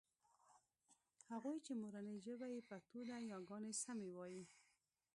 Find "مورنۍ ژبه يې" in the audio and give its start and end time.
1.81-2.61